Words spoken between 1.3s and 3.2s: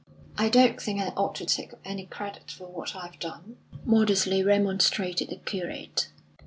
to take any credit for what I've